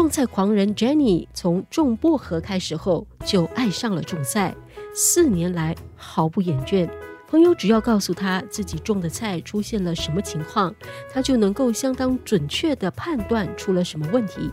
[0.00, 4.56] 种菜狂人 Jenny 从种薄荷开始后，就爱上了种菜，
[4.94, 6.88] 四年来毫不厌倦。
[7.28, 10.74] 朋友只要告诉他自己种的菜出现了什么情况，
[11.12, 14.50] 他就能够相当准确地判断出了什么问题，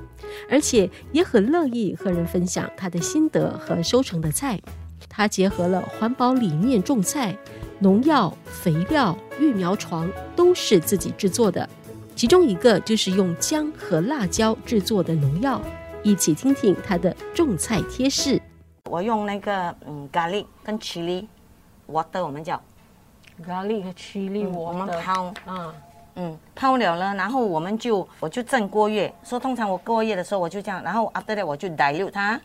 [0.49, 4.59] 而且也很乐意和人分享他的心得和收成的菜。
[5.07, 7.33] 他结合了环保理念种菜，
[7.79, 11.67] 农药、肥料、育苗床都是自己制作的，
[12.17, 15.61] 其中一个就是用姜和辣椒制作的农药。
[16.01, 18.41] 一起听听他的种菜贴士。
[18.89, 21.27] 我用那个嗯咖喱跟 chili
[21.87, 22.59] water，我们叫
[23.45, 25.71] 咖喱和 chili 我们泡，啊，
[26.15, 32.41] 嗯，泡了了，然后我们就我就蒸过夜，说通常我过夜的时候我就这样，然后 after that 我就 dilute 它，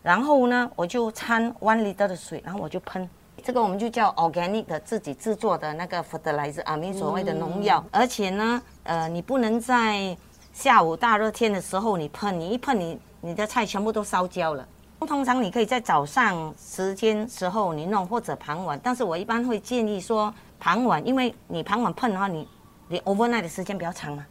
[0.00, 3.08] 然后呢我就掺 one liter 的水，然后我就喷。
[3.42, 7.82] 这个我们就叫 organic 的自己制作的那个 fertilizer 啊，没所谓的农药。
[7.90, 10.16] 而且呢，呃，你不能在
[10.52, 14.66] 下午大热天的时候你喷，你一喷你你的菜全部都烧焦了。
[15.06, 18.78] 通常你可以在早上时间时候你弄，或者傍晚。
[18.82, 22.46] 但是我一般会建议说傍晚，因为你傍晚喷的话，你
[22.88, 24.26] 你 overnight 的时间比较长嘛。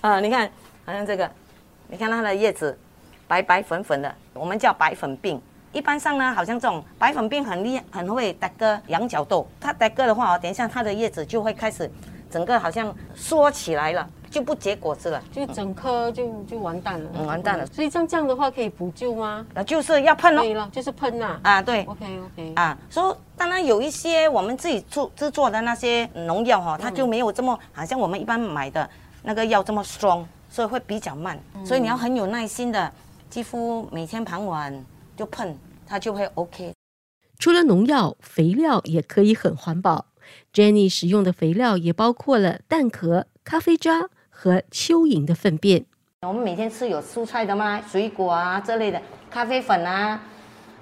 [0.00, 0.50] 啊，你看，
[0.86, 1.30] 好像这个，
[1.88, 2.78] 你看它的叶子
[3.26, 5.42] 白白粉粉的，我们叫白粉病。
[5.74, 9.46] 一般上呢，好像这种白粉病很厉害，很会带个羊角豆。
[9.60, 11.90] 它带个的话哦，等一下它的叶子就会开始
[12.30, 15.20] 整个好像缩起来了，就不结果子了。
[15.32, 19.44] 就整颗就就完蛋了，嗯完蛋了所以像这样的话可以补救吗？
[19.54, 20.42] 啊，就是要喷哦。
[20.42, 21.40] 可以了，就是喷呐。
[21.42, 21.82] 啊，对。
[21.84, 28.88] OK OK，啊，所以当然有一些我们自己做制作的那些农药哈、它就没有这么好像我们一般买的
[29.22, 31.36] 那个药这么 strong，所以会比较慢。
[31.64, 32.92] 所以你要很有耐心的，
[33.28, 34.72] 几乎每天傍晚
[35.16, 36.72] 就碰，它就会 OK。
[37.38, 40.06] 除了农药，肥料也可以很环保。
[40.52, 45.84] Jenny 使用的肥料也包括了蛋壳、咖啡渣和蚯蚓的粪便。
[46.22, 47.82] 我们每天吃有蔬菜的吗？
[47.82, 50.22] 水果啊这类的，咖啡粉啊，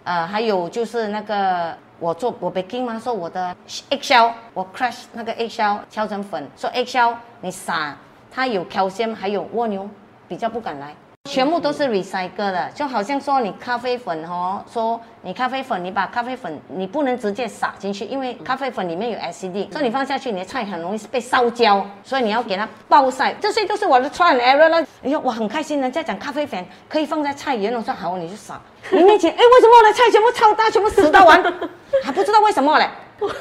[0.05, 3.57] 呃，还有就是那个我做我 baking 嘛，说我的
[3.91, 7.97] eggshell，我 crush 那个 eggshell 敲成粉，说 eggshell 你撒，
[8.31, 9.91] 它有 calcium，还有蜗牛，
[10.29, 10.95] 比较不敢来。
[11.33, 23.33] 全部都是 recycle 的，就好像说你咖啡粉哦，说你咖啡粉，你把咖啡粉你不能直接撒进去，因为咖啡粉里面有 acid，所以你放下去，你的菜很容易被烧焦，所以你要给它暴晒。
[23.41, 24.83] 这些都是我的 try and error 了。
[25.03, 28.61] 哎呦，我很开心，人家讲咖啡粉可以放在菜园，我说好，你就撒。
[28.91, 31.43] 你面前， 哎，为什么我的菜全部超大，全部死到完，
[32.05, 32.87] 还不知道为什么嘞？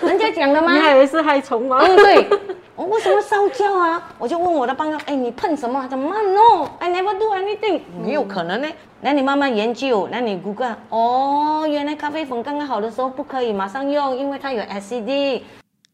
[0.01, 0.71] 人家讲的吗？
[0.73, 1.79] 你还以为是害虫吗？
[1.81, 2.29] 嗯，对，
[2.81, 4.11] 我为什么烧焦啊？
[4.17, 5.87] 我就问我的朋友，哎，你喷什么？
[5.87, 8.67] 怎么 No，I never do anything，没有可能呢。
[9.01, 15.41] 那你慢慢研究，那你 Google，哦，原来咖啡粉刚刚好的时候不可以马上用，因为它有 acid。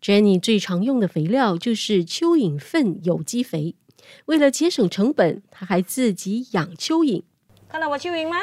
[0.02, 3.76] Jenny 最常用的肥料就是蚯蚓粪有机肥。
[4.28, 7.24] 为了节省成本，她还自己养蚯蚓。
[7.68, 8.38] 看到我蚯蚓吗？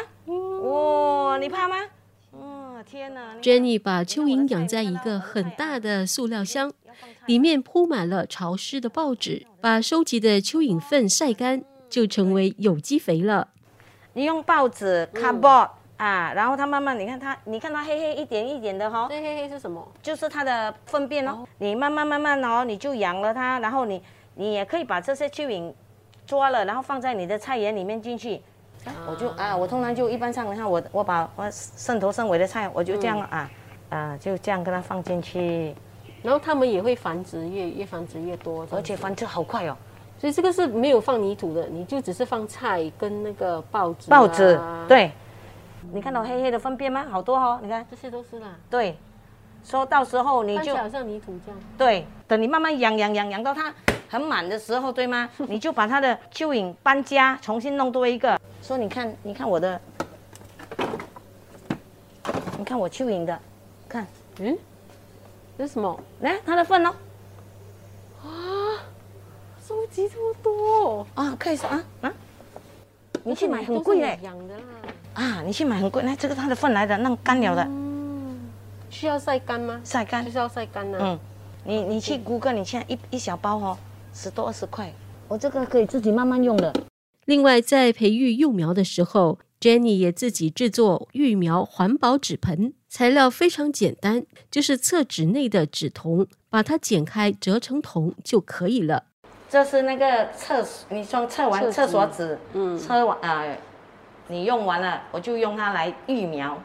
[0.68, 1.76] 哇、你怕吗？
[2.84, 6.70] 哦，天哪！Jenny 把蚯蚓养在一个很大的塑料箱，
[7.26, 13.48] 里面铺满了潮湿的报纸，把收集的蚯蚓粪晒干，就成为有机肥了。
[14.12, 19.86] 你用报纸 cardboard、啊，然后它慢慢，你看它，你看它黑黑一点一点的哈、这黑黑是什么？
[20.02, 21.46] 就是它的粪便哦。
[21.58, 24.02] 你慢慢慢慢哦，你就养了它，然后你
[24.34, 25.72] 你也可以把这些蚯蚓
[26.26, 28.42] 抓了，然后放在你的菜园里面进去。
[28.84, 33.50] 啊我就啊，我通常就一般上，你看我我把我剩头剩尾的菜，我就这样、啊
[33.90, 35.74] 啊，就这样跟它放进去，
[36.22, 39.76] 然后它们也会繁殖，越越繁殖越多，而且繁殖好快哦。
[40.18, 44.58] 所以这个是没有放泥土的，你就只是放菜跟那个报纸、报纸，，
[44.88, 45.10] 对，
[45.92, 47.04] 你看到黑黑的粪便吗？
[47.10, 48.48] 好多哦，你看，这些都是啦。
[48.70, 48.96] 对，
[49.64, 51.60] 说到时候你就好像泥土这样。
[51.76, 53.74] 对，等你慢慢养养养养到它
[54.08, 55.28] 很满的时候，对吗？
[55.48, 58.40] 你就把它的蚯蚓搬家，重新弄多一个。
[58.62, 59.80] 说你看，你看我的，
[62.58, 63.38] 你看我蚯蚓的，
[63.88, 64.06] 看，
[64.38, 64.56] 嗯，
[65.58, 66.00] 这是什么？
[66.20, 66.94] 来它的粪哦，
[69.66, 71.84] 收集这么多，啊，可以说啊？
[72.02, 72.12] 啊，
[73.22, 74.62] 你去买很贵嘞养的啦。
[75.14, 78.50] 啊，你去买很贵，来这个它的粪来的，弄干了的，嗯，
[78.88, 79.80] 需要晒干吗？
[79.84, 80.24] 晒干。
[80.24, 81.18] 就，是要晒干呢、嗯，
[81.64, 83.78] 你你去谷歌，你现在一一小包哦，
[84.14, 84.90] 十多二十块，
[85.26, 86.72] 我这个可以自己慢慢用的。
[87.24, 99.04] 另外，在培育幼苗的时候，Jenny 也自己制作育苗环保纸盆，材料非常简单，就是厕纸内的纸筒，把它剪开折成筒就可以了。
[99.50, 103.44] 这是那个厕所，你说测完厕所纸，嗯厕完啊、
[104.28, 106.56] 你用完了，我就用它来育苗。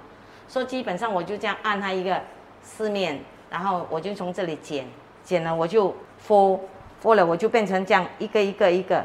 [0.47, 2.21] 所以基本上我就这样按它一个
[2.61, 3.19] 四面，
[3.49, 4.87] 然后我就从这里剪，
[5.23, 5.95] 剪了我就
[6.27, 6.59] fold
[7.03, 8.95] fold 了，我就变成这样一个一个一个，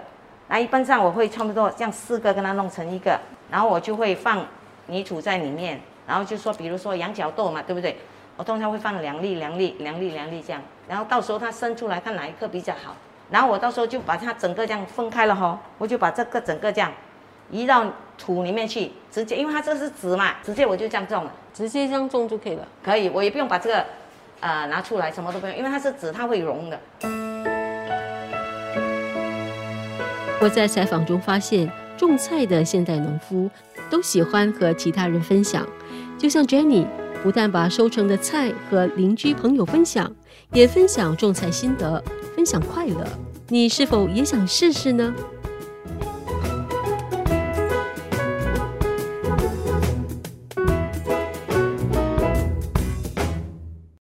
[0.49, 3.19] 然啊，一般上我会差不多这样四个跟它弄成一个，
[3.51, 4.47] 然后我就会放
[4.87, 7.97] 泥土在里面，然后就说比如说羊角豆嘛，对不对？
[8.37, 12.97] 我通常会放两粒、两粒、两粒、两粒这样，然后到时候它生出来看哪一颗比较好，
[13.31, 16.93] 然后我到时候就把它整个这样分开了哈，我就把这个整个这样
[17.51, 17.85] 移到
[18.19, 21.33] 土里面去，直接因为它这是籽嘛，直接我就这样种了。
[21.55, 22.67] 直接这样种就可以了。
[22.83, 23.85] 可以，我也不用把这个，
[24.41, 26.81] 呃，拿出来，什么都不用，因为它是纸，它会溶的。
[30.45, 33.49] 我在采访中发现，种菜的现代农夫
[33.89, 35.67] 都喜欢和其他人分享，
[36.19, 36.87] 就像 Jenny，
[37.23, 40.13] 不但把收成的菜和邻居朋友分享，
[40.53, 42.05] 也分享种菜心得，
[42.37, 43.07] 分享快乐。
[43.49, 45.15] 你是否也想试试呢？